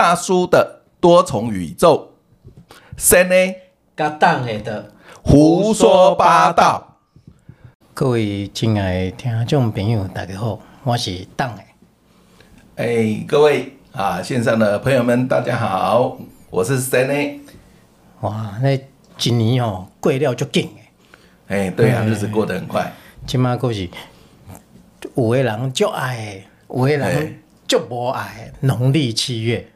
[0.00, 2.10] 大叔的多重宇宙，
[2.96, 3.34] 三呢，
[3.96, 4.92] 甲党的
[5.24, 7.00] 胡说八道。
[7.94, 11.62] 各位亲爱的听众朋友，大家好，我是党的。
[12.76, 16.16] 哎，各位啊，线上的朋友们，大家好，
[16.48, 17.40] 我是三呢。
[18.20, 18.80] 哇，那
[19.16, 20.70] 今年哦，过了就紧
[21.48, 22.92] 哎，对啊，日子过得很快。
[23.26, 23.90] 今嘛过是
[25.16, 28.52] 有的人就爱，有的人就不爱。
[28.60, 29.68] 农历七月，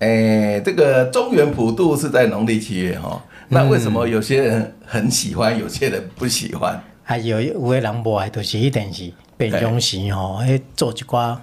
[0.00, 3.22] 哎，这个中原普渡是在农历七月哈。
[3.48, 6.82] 那为什么有些人很喜欢，有些人不喜欢？
[7.04, 10.40] 啊有有的人不爱，就是一定是平常时吼，
[10.74, 11.36] 做一寡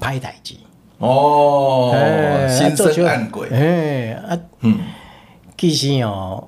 [0.00, 0.54] 歹代志。
[0.98, 1.92] 哦，
[2.48, 3.48] 心生暗鬼。
[3.48, 4.78] 哎啊，嗯，
[5.58, 6.46] 其实哦，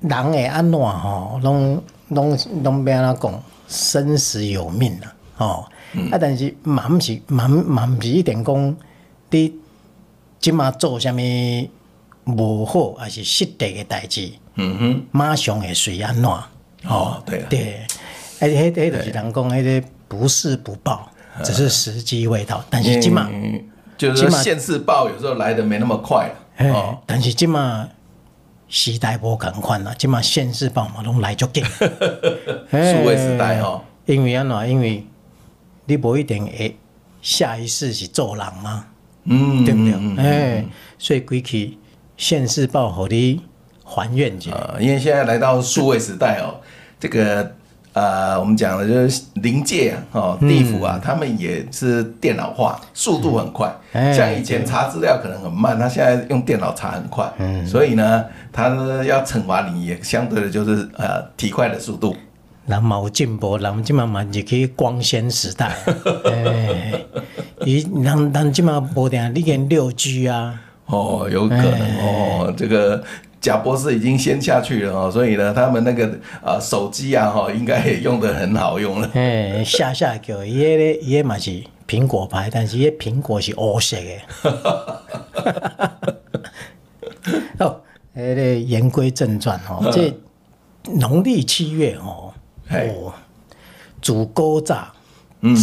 [0.00, 6.10] 人会安怎吼，拢拢拢变安怎讲，生死有命啊，哦、嗯。
[6.10, 8.76] 啊，但是嘛毋是嘛嘛毋是一定讲，
[9.30, 9.52] 你
[10.40, 11.70] 即马做啥物
[12.24, 16.24] 无好，还是失德的代志，嗯哼，马上会随安怎？
[16.88, 17.86] 哦，对对，
[18.40, 21.10] 而且迄迄就是人讲，迄个不是不报，
[21.44, 22.64] 只是时机未到。
[22.70, 23.62] 但是即马、嗯，
[23.98, 27.86] 就是现世报有时候来的没那么快哦，但是即马
[28.68, 31.62] 时代无共款啦，即马现世报嘛拢来足紧。
[32.70, 34.70] 数位时代哦，因为安怎？
[34.70, 35.06] 因为
[35.84, 36.78] 你无一定会
[37.20, 38.86] 下一世是做人嘛，
[39.24, 39.92] 嗯，对不对？
[40.16, 40.68] 哎、嗯，
[40.98, 41.76] 所以归去
[42.16, 43.40] 现世报，好的
[43.84, 44.50] 还愿者。
[44.80, 46.60] 因为现在来到数位时代哦。
[46.98, 47.50] 这个
[47.92, 53.74] 呃，我们讲的就是灵界啊，哦，地府啊，他们也是电脑化，速度很快。
[54.14, 57.28] 像以前查资料可能很慢，他现在用电脑查很快。
[57.38, 58.68] 嗯，所以呢，他
[59.04, 62.14] 要惩罚你也相对的就是呃，提快的速度。
[62.70, 65.76] 人嘛有进步，人即嘛嘛就可以光纤时代。
[66.24, 67.04] 哎，
[67.66, 70.58] 伊人人即嘛无定你讲六 G 啊？
[70.86, 73.02] 哦，有可能哦，这个。
[73.40, 76.06] 贾博士已经先下去了哦，所以呢，他们那个
[76.42, 79.08] 啊、呃、手机啊哈，应该也用得很好用了。
[79.16, 81.50] 哎，下下叫伊个咧，伊个嘛是
[81.88, 84.10] 苹果牌，但是伊个苹果是黑色的。
[87.64, 87.80] 哦，
[88.14, 90.12] 哎咧，言归正传哦，这
[90.98, 92.29] 农历七月哦，
[92.70, 93.12] 哦，
[94.00, 94.92] 主勾炸，
[95.40, 95.56] 嗯，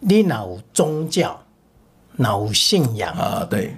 [0.00, 1.40] 你若有宗教，
[2.16, 3.74] 若有信仰啊，对，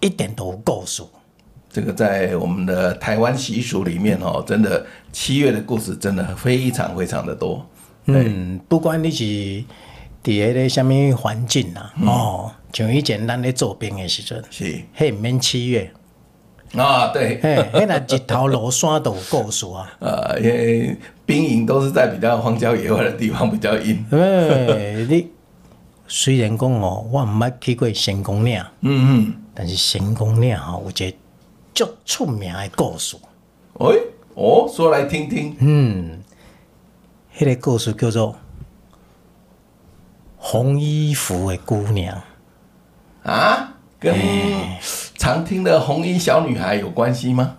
[0.00, 1.02] 一点都有故事。
[1.70, 7.66] 这个在我们的台湾习俗里面哦，真的七月的故事真的非常非常的多。
[8.06, 9.64] 嗯，不管你是伫
[10.46, 15.90] 个咧什么环境啊，嗯、哦，像以前咱咧做兵的时阵，是，迄毋免七月
[16.76, 19.92] 啊，对，嘿，迄那一头罗山都有故事啊。
[20.00, 20.96] 呃， 因为
[21.26, 24.04] 兵营都是在比较荒郊野外的地方，比较阴。
[24.10, 25.30] 哎，你
[26.08, 31.16] 虽然讲哦，我毋捌去过成功岭，嗯嗯，但是成功岭吼，有一个。
[31.74, 33.16] 足出名的故事，
[33.78, 33.86] 哎，
[34.34, 35.56] 哦，说来听听。
[35.58, 36.22] 嗯，
[37.34, 38.36] 迄、那个故事叫做
[40.36, 42.22] 红衣服的姑娘
[43.22, 44.14] 啊，跟
[45.22, 47.54] 常听的红衣小女孩有关系吗？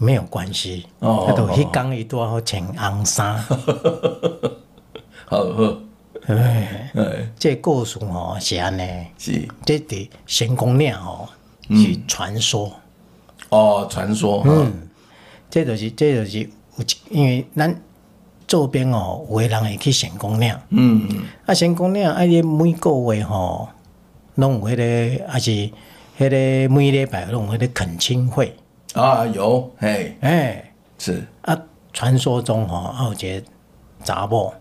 [0.00, 0.84] 没有关系。
[0.98, 3.38] 哦，他都一刚一多好穿红衫。
[5.26, 5.78] 好好，
[6.26, 8.82] 哎哎，这故事哦是安尼，
[9.16, 9.46] 是。
[9.64, 11.28] 这的神功岭哦。
[11.70, 14.72] 是传说、嗯、哦，传说，嗯，
[15.48, 16.50] 这就是，这就是，
[17.10, 17.80] 因为咱
[18.48, 21.06] 周边哦，有的人会去神功岭，嗯。
[21.08, 23.68] 嗯，啊，神功岭，啊，伊每个月吼，
[24.34, 25.70] 拢有迄个，还是
[26.18, 28.54] 迄个每礼拜拢有迄个恳亲会。
[28.94, 31.26] 啊，有，嘿，哎，是。
[31.42, 31.58] 啊，
[31.92, 33.46] 传说中吼，啊，有一个
[34.04, 34.54] 查某，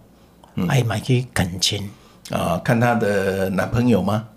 [0.68, 1.88] 爱，买去恳亲。
[2.32, 4.28] 啊，看她的男朋友吗？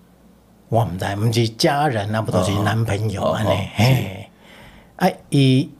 [0.68, 3.68] 我毋知，毋是家人啊，不都是男朋友安尼？
[3.74, 4.28] 嘿，
[4.96, 5.70] 啊，伊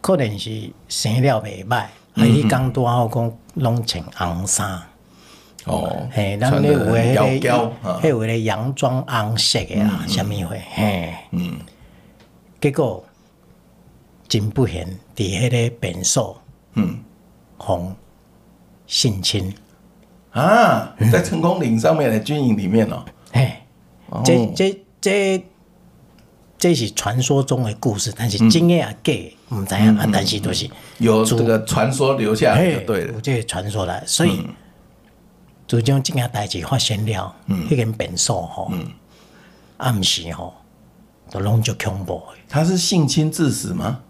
[0.00, 4.82] 可能是生了袂歹，啊，伊讲拄好讲拢穿红衫。
[5.64, 10.56] 哦，嘿，咱咧有诶迄个，迄有咧洋装红色诶啊，啥物货？
[10.74, 11.58] 嘿，嗯，
[12.60, 13.04] 结果
[14.28, 14.84] 真不幸
[15.14, 16.36] 伫迄个变数，
[16.74, 16.98] 嗯，
[17.56, 17.92] 互
[18.86, 19.52] 性侵。
[20.30, 23.52] 啊，在成功岭上面的军营里面哦，嘿。
[24.24, 25.44] 这这这
[26.56, 29.12] 这是传说中的故事，但是真的啊假，
[29.50, 30.66] 唔知影啊，但是都是
[30.98, 34.46] 有这个传说留下来就对了，有这个传说来，所以
[35.68, 38.72] 就将这件代志发生了，迄个变数吼，
[39.76, 40.52] 暗时吼
[41.30, 42.20] 都拢足恐怖。
[42.48, 44.00] 他是性侵致死吗？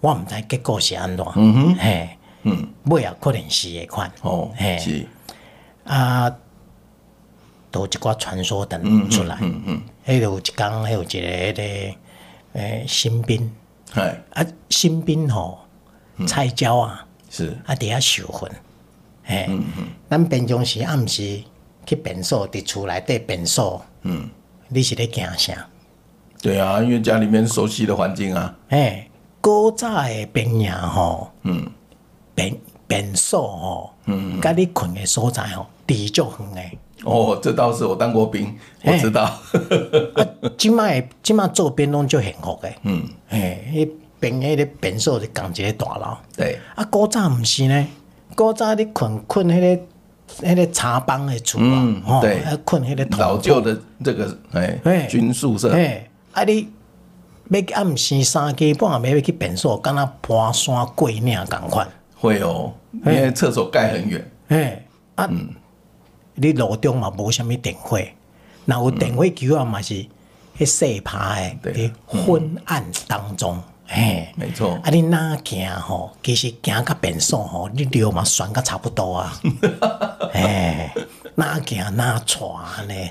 [0.00, 2.08] 我毋知结果是安怎，嗯哼，嘿，
[2.44, 5.06] 嗯，尾也可能是迄款，哦，嘿，是。
[5.84, 6.34] 啊。
[7.70, 11.96] 都一寡传说等出来，嗯嗯，嗯，迄有一工，迄有一个迄个
[12.54, 13.52] 诶新兵，
[13.92, 15.58] 哎，啊新兵吼，
[16.26, 17.54] 菜鸟啊，是。
[17.66, 18.48] 啊伫遐受训，
[19.28, 19.46] 嘿，
[20.08, 21.42] 咱平常时暗时
[21.84, 24.26] 去便所伫厝内底便所，嗯，
[24.68, 25.68] 你是咧惊啥？
[26.40, 29.06] 对啊，因为家里面熟悉的环境啊，嘿，
[29.42, 31.70] 古早的便营吼，嗯，
[32.34, 36.78] 便便所吼，嗯，甲你困的所在吼，离足远诶。
[37.04, 39.24] 哦，这倒是我当过兵，我知道。
[39.24, 39.42] 啊，
[40.56, 42.78] 即摆即摆做兵拢足幸福诶。
[42.84, 46.16] 嗯，诶，迄边迄个便所就共一个大楼。
[46.34, 46.58] 对。
[46.74, 47.86] 啊，古早毋是呢，
[48.38, 49.82] 古早你困困迄个
[50.46, 51.58] 迄个茶帮的厝
[52.06, 55.72] 啊，对，啊困迄个老旧的这个诶军宿舍。
[55.72, 56.68] 诶，啊你
[57.48, 61.88] 要暗时三更半夜要去便所，敢若爬山过岭共款。
[62.14, 64.30] 会哦，因为厕所盖很远。
[64.48, 64.86] 诶，
[65.16, 65.28] 啊。
[66.40, 67.98] 你路中嘛无啥物电火，
[68.66, 70.06] 若有电火球啊嘛是
[70.56, 74.78] 迄细拍诶，伫昏暗当中，嘿，没错。
[74.84, 76.10] 啊，你哪行吼？
[76.22, 79.32] 其实行较便数吼，你流嘛算甲差不多啊。
[80.30, 80.90] 嘿，
[81.36, 82.46] 哪行哪喘
[82.76, 83.10] 安尼，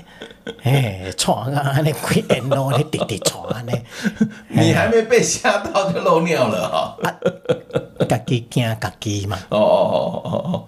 [0.62, 3.72] 嘿，喘啊安尼规沿路咧直直喘安尼。
[4.48, 6.96] 你还没被吓到就漏尿了哈？
[7.02, 7.10] 啊，
[8.08, 9.36] 家己惊家己嘛。
[9.48, 10.64] 哦哦哦哦哦，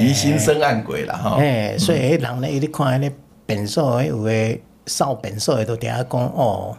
[0.00, 1.36] 疑心生暗鬼啦哈。
[1.38, 3.16] 嘿，所以迄人咧，你看迄个
[3.46, 6.76] 便所，有诶少便数诶，都底下讲哦。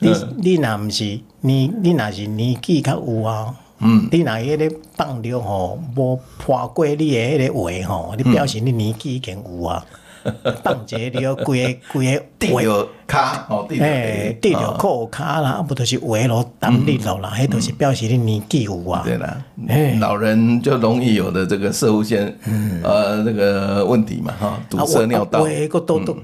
[0.00, 9.84] 你你若毋是你你若是年纪较有啊，嗯，你若迄个放尿吼，无破过你诶迄个话吼，你表示你年纪已经有啊。
[10.62, 19.02] 放一个尿，规个规个 滴着骹哦，滴着滴着裤骹啦，啊不都是鞋咯，淡滴落啦，迄都是表示你年纪有啊。
[19.02, 19.42] 对啦，
[19.98, 22.38] 老人就容易有的这个摄护腺，
[22.82, 25.40] 呃，这个问题嘛，哈，堵塞尿道。
[25.40, 26.14] 我个都都，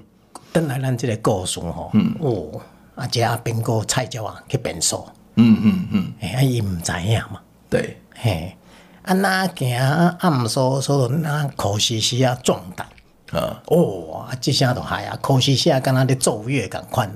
[0.52, 1.90] 等来咱这个故事吼，
[2.20, 2.61] 哦。
[2.96, 7.38] 啊，这阿兵哥菜鸟啊去变数，嗯嗯嗯，哎，伊毋知影嘛，
[7.69, 8.56] 对，嘿，
[9.02, 9.78] 啊哪行
[10.19, 12.87] 暗所所那苦兮兮啊壮胆，
[13.38, 17.12] 啊，哦，啊，即声都害啊，苦兮兮啊，敢若咧奏乐共款，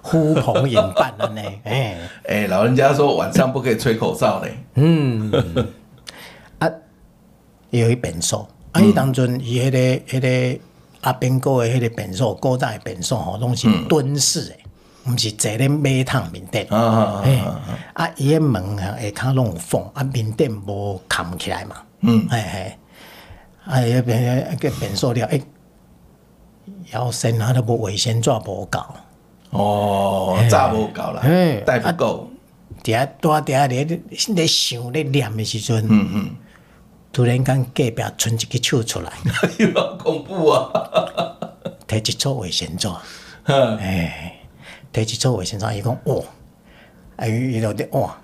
[0.00, 5.30] 呼朋引伴安尼， 哎，哎，老人家说晚上不可以吹口哨嘞，嗯，
[6.60, 6.70] 啊，
[7.68, 9.78] 伊有一便所，啊，伊当阵伊迄个
[10.18, 10.20] 迄
[10.56, 10.60] 个
[11.02, 14.56] 阿兵哥的迄个便所，古早诶便所吼，拢是蹲式诶。
[15.06, 17.22] 毋是坐咧马桶面顶，啊，
[18.16, 22.78] 伊个门啊下骹拢有缝，啊，面顶无盖起来嘛，嗯，嘿嘿，
[23.64, 25.42] 啊，伊边个便所了，诶，
[26.92, 28.80] 腰身啊都无卫生纸无够，
[29.50, 31.22] 哦，早无够啦，
[31.64, 32.30] 带不够，
[32.82, 36.30] 伫遐拄啊伫遐咧咧想咧念诶时阵，嗯嗯，
[37.12, 39.10] 突然间隔壁伸一只手出来，
[39.74, 40.70] 好恐怖啊，
[41.88, 42.86] 摕一撮卫生纸，
[43.46, 44.36] 哎。
[44.92, 46.24] 摕一撮卫生纸，伊讲哦，
[47.16, 48.16] 啊伊伊就咧哇，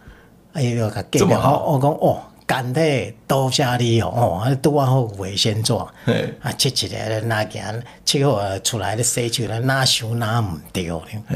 [0.52, 10.90] 啊伊就甲隔壁好，我讲哦，干爹多谢你哦，哦，啊拄啊好卫生纸，啊切一个咧哪行，切好出来咧洗手咧哪想哪毋对，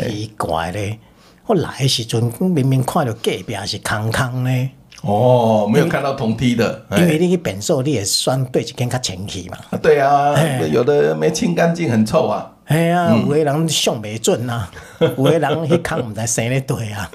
[0.09, 0.99] 奇怪咧，
[1.47, 4.71] 我来诶时阵明明看到隔壁是空空咧，
[5.03, 10.35] 哦，没有看到同梯的，因为你去便所你也算对一间较清气嘛，对啊，
[10.71, 12.51] 有的没清干净，很臭啊。
[12.67, 14.71] 哎呀，有的人上袂准啊，
[15.01, 17.11] 有的人迄空毋知生咧对啊，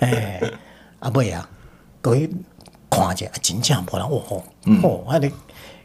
[0.00, 0.40] 哎，
[1.00, 1.46] 阿尾啊，
[2.02, 2.30] 佮伊
[2.88, 4.42] 看者真正无人哦，
[4.82, 5.30] 哦，啊你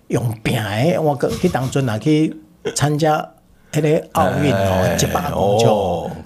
[0.07, 2.33] 用拼诶，我佮迄当阵啊去
[2.75, 3.27] 参加
[3.71, 5.65] 迄个奥运哦，一百公尺，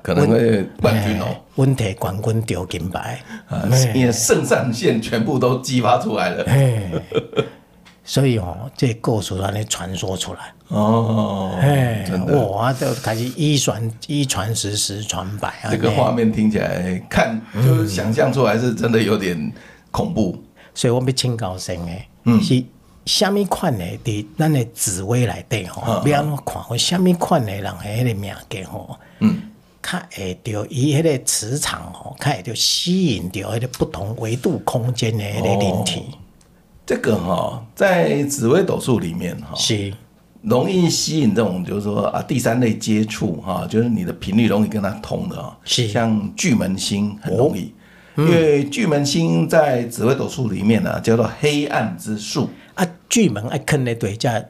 [0.02, 3.20] 可能会冠军哦，温摕冠军丢金牌，
[3.94, 6.46] 因为肾上腺全部都激发出来了。
[8.04, 10.40] 所以哦，这个故事安尼传说出来。
[10.68, 12.08] 哦，哎，
[12.52, 15.70] 哇，就开始一传一传十，十传百啊。
[15.70, 19.52] 这个画面听起来看，就是想象出来是真的有点
[19.92, 20.36] 恐怖。
[20.36, 22.64] 嗯、所以我要请教先诶，嗯，是
[23.06, 23.86] 虾米款的？
[24.04, 26.64] 伫咱的紫薇内底吼，要安怎看？
[26.70, 29.42] 我虾米款的人的迄个命格吼，嗯，
[29.82, 36.00] 较会着伊迄个磁场吼，较会着吸引着迄个不同维度空间的迄个灵体。
[36.00, 36.18] 哦
[36.88, 39.92] 这个哈，在紫微斗数里面哈，是
[40.44, 47.74] 容易吸引这种，就是说啊，第三类接触哈，就是你的频率容易跟他通的啊，是像巨门星很容易，
[48.16, 52.65] 因为巨门星在紫微斗数里面呢，叫做黑暗之数啊。
[53.10, 54.44] 巨门爱坑的对家，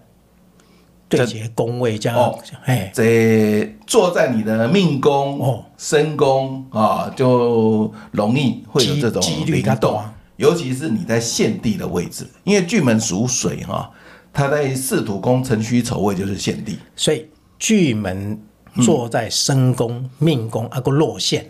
[1.08, 10.02] 对些宫位这样哦，哎，这坐在你的命宫哦，身宫啊，就容易会有这种灵动。
[10.38, 13.90] 尤其是你在现地的位置，因为巨门属水哈，
[14.34, 17.26] 它在四土宫辰戌丑未就是现地，所以
[17.58, 18.38] 巨门
[18.84, 21.50] 坐在身宫、命宫啊个落陷，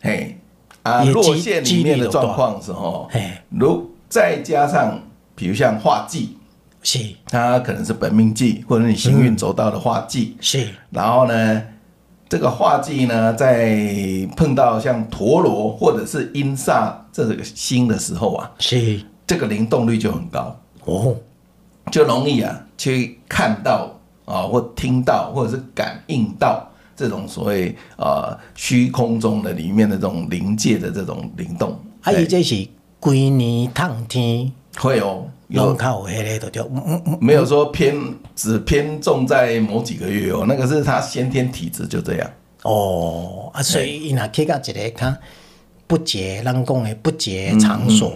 [0.00, 0.38] 嘿
[0.82, 3.10] 啊落陷里面的状况是吼，
[3.50, 4.98] 如再加上
[5.34, 6.38] 比如像化忌，
[6.82, 6.98] 是。
[7.26, 11.62] 它可能是本命忌，或者你行运走到的化忌，是，然后呢，
[12.28, 13.78] 这个化忌呢，在
[14.36, 19.00] 碰到像陀螺或者是阴煞这个星的时候啊，是。
[19.26, 20.54] 这个灵动率就很高。
[20.84, 21.14] 哦，
[21.90, 23.88] 就容易啊去看到
[24.24, 31.78] 啊，或听到，或者是感应到这种所谓呃虚空中的里面的这种灵界的这种灵动。
[32.02, 32.66] 啊，伊这是
[32.98, 34.52] 规年烫天。
[34.76, 35.24] 会哦。
[35.52, 35.74] 有。
[35.74, 36.70] 靠黑嘞，都就
[37.20, 37.94] 没有说偏
[38.34, 42.30] 只偏重在某几个月哦，那个是他先天体质就这样。
[42.62, 45.16] 哦啊，所以伊若去到一个看
[45.86, 48.12] 不洁，人讲的不洁场所，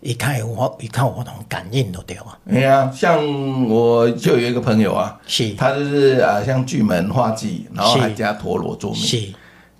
[0.00, 2.38] 一看我一看我同感应都对啊。
[2.50, 9.32] 哎呀，像我就有一个朋友啊，是，他就是啊，像巨门化忌，然后还加陀螺做命，是，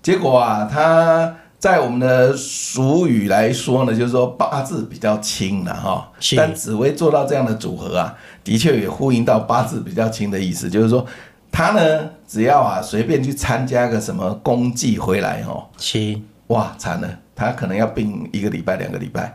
[0.02, 1.34] 结果啊，他。
[1.64, 11.06] 在我们的俗语来说呢，就是说八字比较轻了哈，但紫薇做到这样的组合啊，的确也呼应到八字比较轻的意思，就是说
[11.50, 16.20] 他呢，只要啊随便去参加个什么公祭回来哦，是。
[16.48, 19.34] 哇惨了，他可能要病一个礼拜两个礼拜。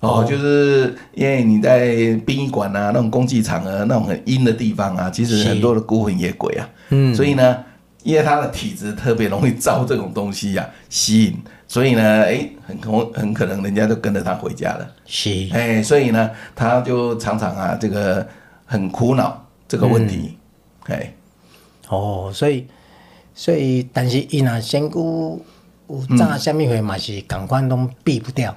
[0.00, 1.94] 哦，就是因为你在
[2.26, 7.58] 殡仪馆啊那种公祭场啊那种很阴的地方啊，其实很多的孤魂野鬼啊，嗯，所以呢，
[8.02, 11.38] 因为他的体质特别容易招这种东西呀、啊、吸引。
[11.70, 14.90] 所以呢，哎、欸，很可很可能人家就跟着他回家了。
[15.04, 18.26] 是，哎、欸，所以呢，他就常常啊，这个
[18.64, 20.38] 很苦恼这个问题。
[20.86, 21.12] 哎、嗯，
[21.90, 22.66] 哦，所以，
[23.34, 25.44] 所以，但是伊那仙姑
[25.90, 28.54] 有炸虾米会嘛是感官都避不掉。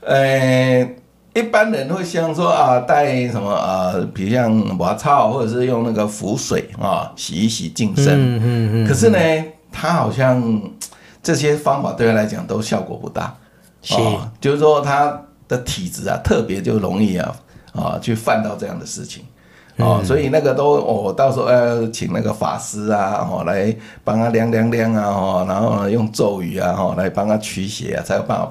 [0.00, 0.96] 呃、欸，
[1.34, 8.06] 一般人会想说啊，带什么啊，比如像抹草，或者是用那个符水啊，洗一洗净身。
[8.06, 8.88] 嗯嗯嗯。
[8.88, 9.18] 可是呢，
[9.70, 10.42] 他好像。
[11.24, 13.34] 这些方法对他来讲都效果不大，
[13.80, 17.36] 是、哦，就是说他的体质啊，特别就容易啊
[17.72, 19.24] 啊去犯到这样的事情，
[19.78, 28.50] 哦，嗯、所以那个都我、哦、到时候要请那个法师啊，哦来帮他量量量啊，哦，然后呢用咒语啊，哦来帮他驱邪啊，才有办法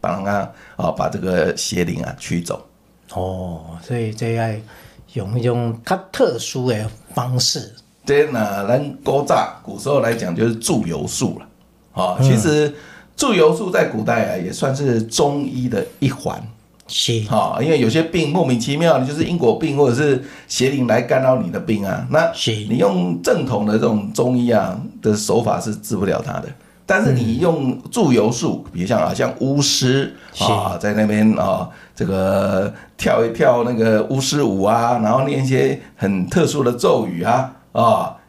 [0.00, 2.64] 帮他啊把这个邪灵啊驱走。
[3.14, 4.48] 哦，所以这要
[5.14, 7.74] 用一种较特殊的方式。
[8.04, 11.46] 这呢，咱古早古时候来讲就是祝由术了。
[11.92, 12.72] 啊，其实
[13.16, 16.42] 祝由术在古代啊，也算是中医的一环。
[16.88, 22.06] 是啊，因为有些病莫名其妙，你就是因果病，或者是邪灵来干扰你的病啊。
[22.10, 22.30] 那
[22.68, 26.48] 你用正统的这种中医啊的手法是治不了它的。
[26.84, 38.21] 但是你用祝由术，比如像啊，像巫师啊，在那边啊，这个跳一跳那个巫师舞啊，然后念一些很特殊的咒语啊，啊，哎。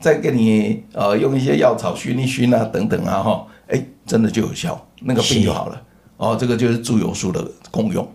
[0.00, 5.82] 再给你呃用一些药草熏一熏啊等等啊哈，哎真的就有效，那个病就好了。
[6.16, 8.06] 哦，这个就是祝由术的功用。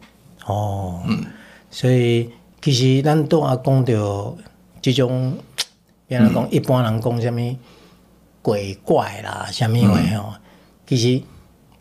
[0.45, 1.23] 哦，嗯，
[1.69, 2.29] 所以
[2.61, 4.35] 其实咱都啊讲到
[4.81, 5.37] 这种，
[6.07, 7.57] 比如讲一般人讲什么
[8.41, 10.33] 鬼怪啦，什么话哦，
[10.87, 11.21] 其实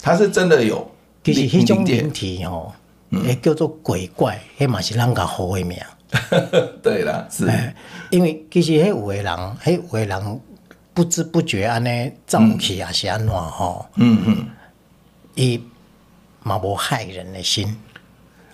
[0.01, 0.91] 它是真的有，
[1.23, 2.73] 其实那种灵体哦，
[3.11, 5.79] 也叫做鬼怪，迄嘛是咱家好的名。
[6.83, 7.47] 对了，是，
[8.11, 10.41] 因为其实迄有的人，迄有的人
[10.93, 13.87] 不知不觉安尼走去啊，是安怎吼？
[13.97, 14.47] 嗯嗯，
[15.35, 15.61] 伊
[16.43, 17.77] 嘛无害人的心。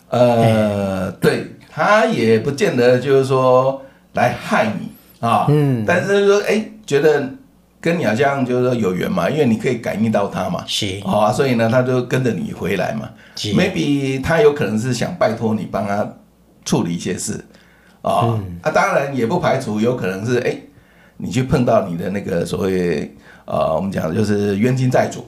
[0.09, 3.83] 呃，对，他也不见得就是说
[4.15, 4.91] 来害你
[5.21, 5.47] 啊。
[5.49, 7.29] 嗯，但是说，哎，觉得
[7.81, 10.65] 跟你好像就是说有缘嘛，因为你可以感应到他嘛。
[10.67, 13.11] 是，啊，所以呢，他就跟着你回来嘛。
[13.37, 16.17] Maybe 他有可能是想拜托你帮他。
[16.63, 17.43] 处理一些事，
[18.03, 20.57] 啊、啊，当然也不排除有可能是，哎，
[21.19, 23.15] 你去碰到你的那个所谓，
[23.45, 25.21] 呃，我们讲的就是冤亲债主，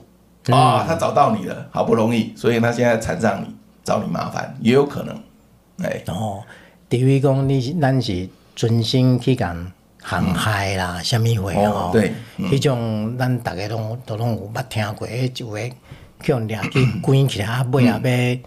[0.50, 5.14] 啊、哦，他找到你了，好不容易，所以他现在缠上你，找你麻烦，也有可能，
[5.82, 6.42] 哎，哦，
[6.88, 9.54] 等于讲你咱是存心去干
[10.02, 15.70] 航海啦，什么话哦，对，迄、嗯、种咱大家拢都拢有捌听过，就会
[16.22, 18.40] 叫人去 关起来，啊，尾后边。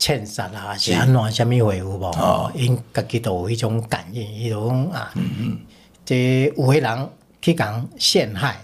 [0.00, 2.04] 欠杀啊，是安怎什么话有无？
[2.06, 5.58] 哦，因家己都有迄种感应，伊就讲啊，嗯嗯，
[6.06, 7.08] 这有诶人
[7.42, 8.56] 去讲陷害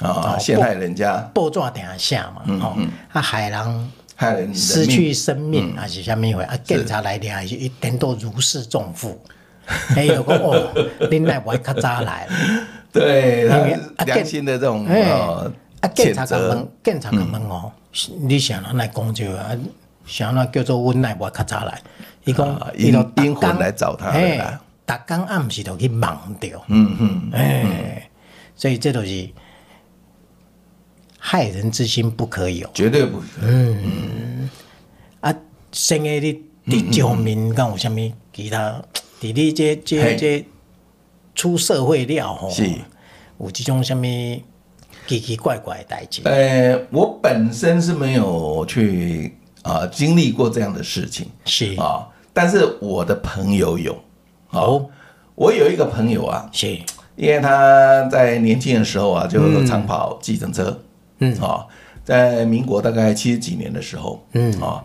[0.00, 2.76] 啊，陷害人家，报纸定下嘛，吼，
[3.12, 6.42] 啊害人害人失去生命，还是什么话？
[6.42, 9.16] 啊，警察来了，还是一点都如释重负。
[9.94, 12.26] 哎，有讲哦，恁来不较早来，
[12.92, 13.46] 对，
[14.04, 17.70] 良心的这种呃，啊，警察甲问，警察甲问哦，
[18.22, 19.50] 你想人来讲就啊？
[20.10, 21.80] 想那叫做温奈我较早来，
[22.24, 24.60] 伊讲伊就灵魂来找他啦。
[24.84, 26.60] 逐工暗时就去忙着。
[26.66, 28.10] 嗯嗯，哎，
[28.56, 29.30] 所以这都是
[31.16, 33.28] 害人之心不可有，绝对不可以。
[33.42, 34.50] 嗯，嗯
[35.20, 35.32] 啊，
[35.70, 36.18] 生诶
[36.64, 38.82] 你伫上面，敢有啥物其他？
[39.20, 40.44] 伫你这这这
[41.36, 42.68] 出社会了吼，是
[43.38, 44.02] 有这种啥物
[45.06, 46.22] 奇奇怪怪的代志？
[46.24, 51.74] 呃，我本身是没有去啊、呃、经历过这样的事情，是。
[51.76, 53.96] 啊、哦，但是我的朋友有。
[54.50, 54.86] 哦，
[55.34, 56.66] 我有一个朋友啊，是，
[57.16, 60.76] 因为他在年轻的时候啊，就长跑计程车，
[61.18, 61.66] 嗯，啊、哦，
[62.04, 64.52] 在民国大概七十几年的时候，嗯。
[64.54, 64.84] 啊、哦，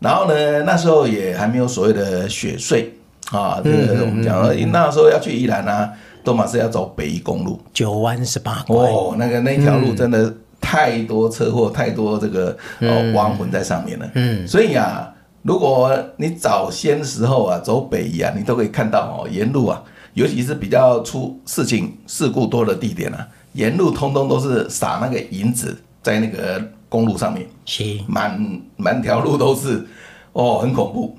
[0.00, 2.86] 然后呢，那时候也还没有所谓的雪隧。
[3.32, 4.40] 啊，这个我们讲，
[4.70, 5.92] 那时候要去宜兰啊，
[6.22, 8.76] 都嘛是要走北宜公路，九弯十八拐。
[8.76, 10.32] 哦，那个那条路真的
[10.66, 14.10] 太多车祸，太多这个哦亡魂在上面了。
[14.14, 19.80] 嗯，所以啊，如果你早先时候啊走北移啊，你都可以看到哦，沿路啊，
[20.14, 29.86] 尤其是比较出事情事故多的地点啊，沿路通通都是撒那个银子在那个公路上面，是满满条路都是
[30.32, 31.16] 哦，很恐怖。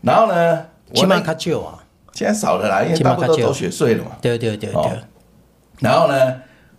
[0.00, 0.64] 然后呢？
[0.94, 1.78] 起码较少啊，
[2.14, 4.12] 现在少了啦，因为大部分都走雪隧了嘛。
[4.22, 4.90] 对对对对、哦。
[5.80, 6.34] 然后呢，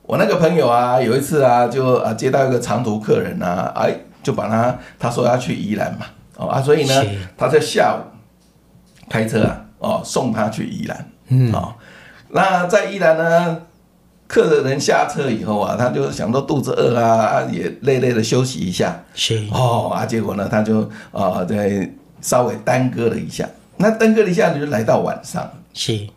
[0.09, 7.05] 我那个朋友啊，有一次啊，就啊接到一个长途客人啊，哎，就把他他说要去宜兰嘛，哦啊，所以呢，
[7.37, 8.01] 他在下午
[9.07, 11.07] 开车啊，哦送他去宜兰。
[11.27, 11.53] 嗯。
[11.53, 11.75] 哦，
[12.29, 13.61] 那在宜兰呢，
[14.27, 19.03] 客人下车以后啊，他就想到肚子饿啊，也累累的休息一下。
[19.13, 19.45] 是。
[19.51, 21.87] 哦啊，结果呢，他就啊在
[22.19, 23.47] 稍微耽搁了一下。
[23.77, 26.07] 那耽搁了一下子就来到晚上，是，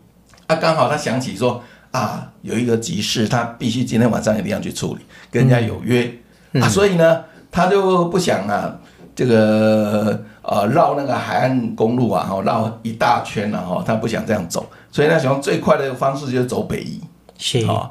[0.47, 1.61] 啊，刚好他想起说
[1.93, 6.11] 啊，有一个急事，他必须今天晚上一定要去处理，跟人家有约、
[6.53, 8.75] 嗯、啊，所以呢，他就不想啊，
[9.15, 16.99] 这个呃绕那个海岸公路啊，绕一大圈啊，哈，他不想这样走，所以他想最快的方式就是走北移，
[17.37, 17.59] 是。
[17.67, 17.89] 啊、哦，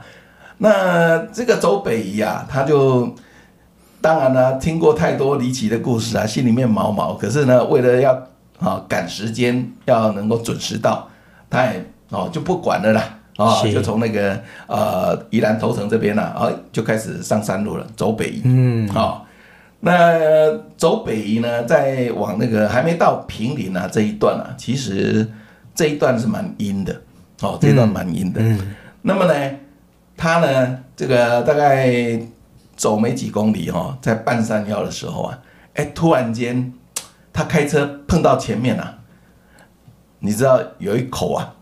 [0.59, 3.15] 那这个走北移啊，他就
[4.01, 8.13] 当然呢听过太多离奇的故事啊，心里面毛毛，可是呢，为了要
[8.59, 11.09] 啊，赶时间要能够准时到，
[11.49, 18.43] 他也哦就不管了啦，啊，就从那个呃宜兰头城这边呢，啊就开始上山路了，走北移。
[18.45, 19.27] 嗯，好，
[19.81, 25.27] 那走北移呢，再往那个还没到平林啊这一段啊，其实
[25.75, 27.01] 这一段是蛮阴的，
[27.41, 28.41] 哦，这一段蛮阴的。
[28.43, 29.51] 嗯，那么呢，
[30.17, 32.19] 他呢这个大概
[32.77, 35.39] 走没几公里哈，在半山腰的时候啊，
[35.75, 36.73] 哎，突然间。
[37.35, 38.99] 他开车碰到前面啊，
[40.19, 41.55] 你知道有一口啊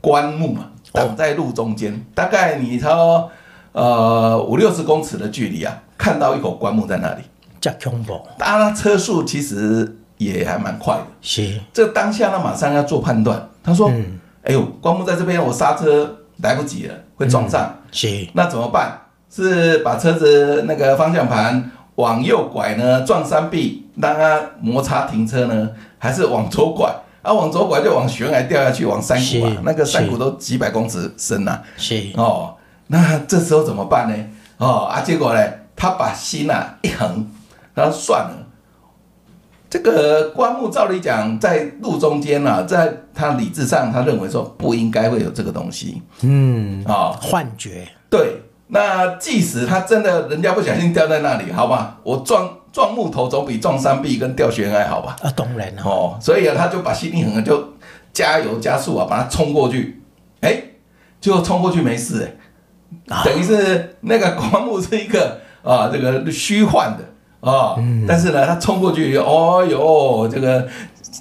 [0.00, 3.30] 棺木啊挡在路中间，哦、大概你超
[3.72, 7.22] 呃五六十公尺的距离啊，看到一口棺木在那里。
[7.60, 8.20] 这恐怖！
[8.38, 11.02] 当然，车速其实也还蛮快的。
[11.20, 11.60] 是。
[11.72, 13.48] 这当下呢，马上要做判断。
[13.62, 17.62] 他说：“嗯、哎呦，棺木在这边，我刹车来不及了，会撞上。
[17.62, 18.28] 嗯”是。
[18.32, 18.98] 那怎么办？
[19.30, 21.70] 是把车子那个方向盘？
[21.96, 26.94] 往右拐呢，撞山壁，让它摩擦停车呢，还是往左拐？
[27.28, 31.62] 啊，往左拐就往悬崖掉下去，往山谷啊，那个山谷都几百公尺深呐、啊。
[31.76, 32.54] 是哦，
[32.86, 34.16] 那这时候怎么办呢？
[34.56, 35.40] 哦啊，结果呢，
[35.76, 37.26] 他把心啊一横，
[37.74, 38.46] 他说算了，
[39.68, 46.00] 这个棺木照理讲在路中间啊，在他理智上，他认为说不应该会有这个东西。
[46.22, 48.40] 嗯啊，哦、幻觉对。
[48.70, 52.46] 那即使他真的人家不小心掉在那里，好吧，我撞
[52.78, 55.16] 撞木头总比撞山壁跟掉悬崖好吧？
[55.20, 55.82] 啊，当然了。
[55.82, 57.72] 哦，所以啊，他就把心一横，就
[58.12, 60.00] 加油加速啊，把它冲过去。
[60.42, 60.74] 哎、欸，
[61.20, 62.38] 就冲过去没事
[63.08, 70.68] 哎、等于是那个棺木是一个啊，这个虚幻的啊，嗯、但是呢，他冲过去，哦哟，这个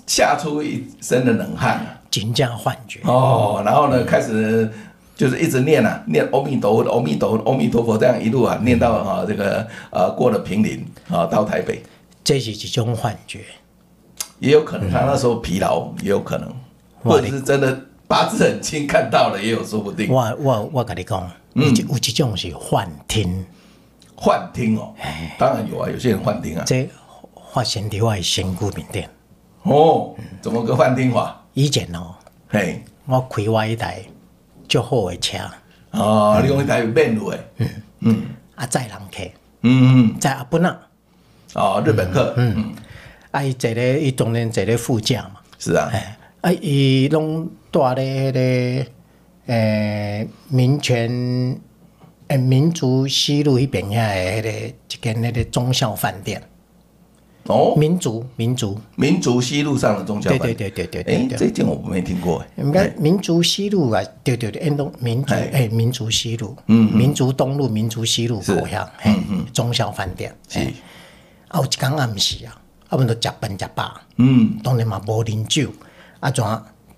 [0.06, 4.72] 吓出一身的冷汗啊，惊驾幻觉哦，然后呢，开始。
[5.18, 11.82] 就是一直念啊，念阿弥陀佛，阿弥陀佛，阿弥陀佛，这样一路啊，念到啊这个呃过了平林啊，到台北，
[12.24, 13.40] 这是一种幻觉，
[14.38, 16.54] 也有可能他那时候疲劳，也有可能，
[17.04, 20.08] 或者是真的八字很轻看到了，也有说不定。
[20.14, 23.44] 我我我跟你讲，有有一种是幻听，
[24.16, 24.94] 幻听哦，
[25.40, 26.64] 当然有啊，有些人幻听啊。
[26.64, 26.88] 这
[27.52, 29.04] 发生在我的身躯面顶。
[29.64, 31.44] 哦，怎么个幻听法？
[31.56, 32.14] 以前哦，
[32.50, 34.04] 嘿，我开我一台。
[34.68, 35.38] 就好的车
[35.92, 37.70] 哦，你讲一台有面路诶，嗯。
[38.00, 38.22] 嗯，
[38.56, 40.80] 啊载人客，嗯嗯，载阿本啊，
[41.54, 42.76] 哦日本客，嗯，
[43.32, 45.92] 啊伊坐咧伊当然坐咧副驾嘛，是啊，
[46.42, 48.34] 啊伊拢住咧迄
[48.86, 48.92] 个
[49.54, 51.60] 诶民权
[52.28, 56.42] 诶民族西路迄边遐诶迄个一间迄个中孝饭店，
[57.48, 58.78] 哦，民族民族。
[58.96, 62.48] 民族西路上的宗教对对对对对哎，这件我没听过哎。
[62.58, 70.60] 应该民族西路啊，对对对，民族哎，民族西路，嗯，民族东路、民族西路口向，嗯嗯，忠孝饭店是。
[71.48, 75.72] 啊，有一天暗时啊，啊，阮都食饭食饱，嗯，当然嘛无啉酒，
[76.20, 76.44] 啊，怎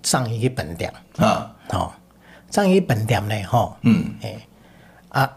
[0.02, 0.92] 上伊去饭店。
[1.18, 1.54] 啊？
[1.68, 1.92] 吼，
[2.50, 4.40] 送伊去饭店咧，吼，嗯，诶，
[5.10, 5.30] 啊，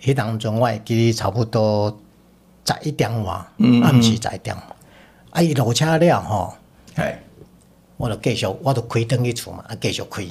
[0.00, 2.00] 迄当中我会记差不多。
[2.66, 3.32] 十一点外，
[3.84, 4.56] 暗时十一点，
[5.30, 5.40] 啊！
[5.40, 6.56] 伊落车了吼，
[7.96, 10.24] 我就继续，我就开灯去厝嘛，啊，继续开，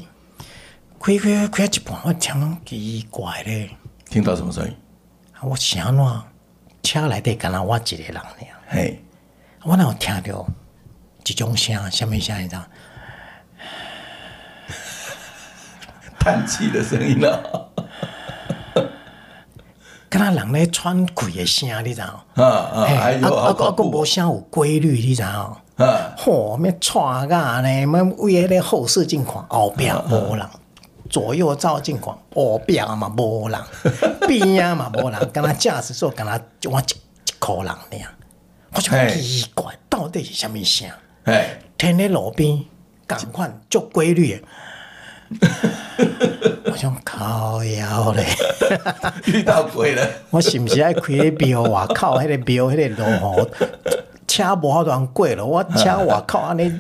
[0.99, 3.69] 开开开一半，我听拢奇怪咧，
[4.09, 4.75] 听到什么声音？
[5.41, 6.21] 我想怎？
[6.83, 8.23] 车内底敢若我一个人尔，
[8.67, 9.01] 嘿，
[9.63, 10.45] 我哪有听着
[11.25, 11.91] 一种声？
[11.91, 12.43] 什么声？
[12.43, 12.63] 你知道？
[16.19, 17.71] 叹气的声音了。
[20.09, 22.07] 敢若人咧喘气诶声，你知影？
[22.07, 25.27] 啊啊，还有啊，个个无啥有规律，你知影？
[25.27, 27.85] 啊，吼，咩喘啊呢？
[27.85, 30.45] 咩为迄个后视镜看后壁无人，
[31.09, 33.59] 左右照镜看后壁嘛无人，
[34.27, 38.15] 边啊嘛无人，敢若驾驶座敢若就我一一箍人尔，
[38.73, 40.89] 我就奇怪，到底是啥物声？
[41.23, 42.63] 哎，停咧路边，
[43.07, 44.43] 共款足规律。
[46.75, 48.25] 我想靠腰咧，
[49.27, 50.05] 遇到鬼了。
[50.29, 52.19] 我是不是爱开个庙外口？
[52.19, 53.49] 迄个庙，迄个路吼，
[54.27, 55.45] 车无好乱过了。
[55.45, 56.77] 我车外口安尼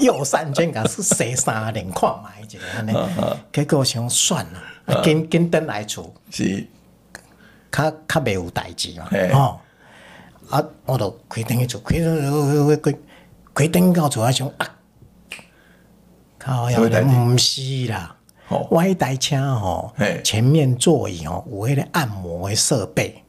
[0.00, 2.92] 右三圈，甲是洗三连看卖一个安尼。
[3.54, 4.44] 结果我想算
[4.86, 6.66] 了，紧紧等来厝，是，
[7.70, 9.08] 较较袂有代志嘛。
[9.32, 9.60] 哦，
[10.50, 12.98] 啊，我就开灯去厝，开开开
[13.54, 14.66] 开灯到厝，我想啊。
[16.46, 18.16] 哦，要毋是啦，
[18.48, 19.92] 我迄台车吼，
[20.24, 23.22] 前面座椅吼有迄个按摩的设备。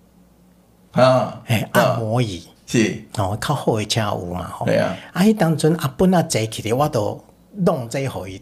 [0.92, 2.44] 啊，哎，按摩椅。
[2.66, 3.04] 是。
[3.18, 8.42] 哦，较好的车有嘛吼，啊，啊，迄当阵阿本啊坐起咧，我都弄这互伊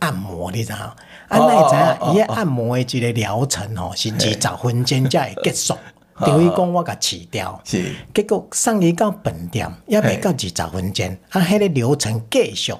[0.00, 0.78] 按摩，你知影？
[0.78, 0.96] 啊，
[1.28, 2.14] 那会知影？
[2.14, 5.76] 伊个按摩的一个疗程吼是二十分钟才会结束，
[6.20, 12.74] 等于讲我甲辞掉，是，结果送伊到饭店，也未到二十分钟，啊，迄个流程继续。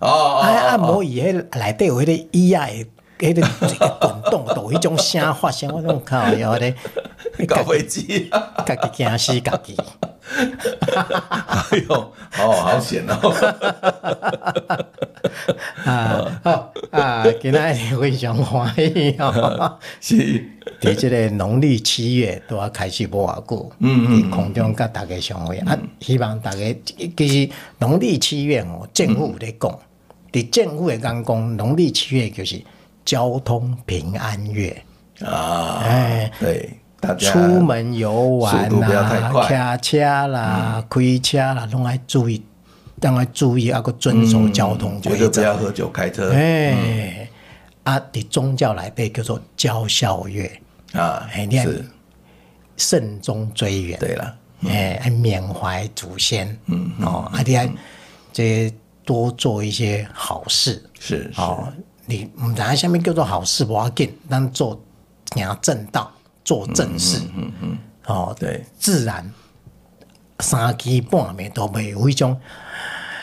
[0.00, 2.86] 哦，啊，按摩椅迄内底有迄个椅仔诶，
[3.18, 6.74] 迄个滚动，都有迄种声发声，我种靠，有咧
[7.46, 8.30] 搞飞机，
[8.64, 9.76] 家己惊死家己。
[10.28, 11.94] 哎呦，
[12.38, 13.16] 哦，好险哦！
[15.84, 19.78] 啊，好啊，今仔日非常欢喜哦。
[20.00, 20.16] 是，
[20.80, 26.76] 伫即个农历七月都要开始无偌久，嗯嗯，空中甲大家相会啊，希望大家
[27.16, 29.78] 其实农历七月哦，政府有咧讲。
[30.32, 32.60] 伫政府诶讲讲，农历七月就是
[33.04, 34.76] 交通平安月
[35.24, 35.80] 啊！
[35.82, 36.68] 哎，对，
[37.00, 42.42] 大家出门游玩啦，开车啦，开车啦，拢爱注意，
[43.00, 46.32] 当然注意，啊，个遵守交通规则，不要喝酒开车。
[46.32, 47.28] 哎，
[47.84, 50.50] 啊，伫宗教来被叫做交孝月。
[50.92, 51.84] 啊，是。
[52.76, 53.98] 慎终追远。
[53.98, 54.34] 对了，
[54.68, 57.68] 哎，缅怀祖先，嗯哦，啊，你还
[58.32, 58.72] 这。
[59.06, 61.72] 多做一些好事，是哦，
[62.06, 64.76] 你唔知下面叫做好事不要紧，但做
[65.36, 66.10] 行正道，
[66.46, 69.28] 做正事，嗯嗯，哦，对，自然
[70.38, 72.40] 三更半暝都没有一种，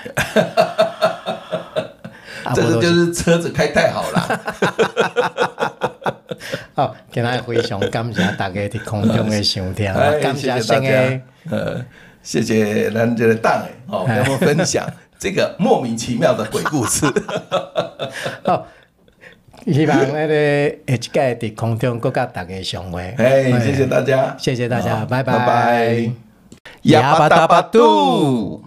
[2.54, 4.42] 这个就是车子开太好了。
[6.76, 11.82] 好，今日非常感谢大家伫空中的收听，感谢大家，呃，
[12.22, 14.86] 谢谢咱这个档诶，哦，跟我分享。
[15.18, 17.06] 这个莫名其妙的鬼故事，
[18.44, 18.68] 好，
[19.68, 23.02] 希望那个下一届在空中各家大家相会。
[23.18, 25.38] 哎，谢谢大家，谢谢大家，好拜拜。
[25.40, 26.12] 拜拜。
[26.84, 28.64] 压巴打巴肚，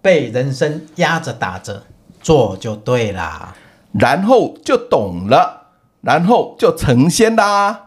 [0.00, 1.82] 被人生压着打着
[2.20, 3.54] 做就对啦，
[3.92, 5.68] 然后就懂了，
[6.00, 7.84] 然后就成仙啦。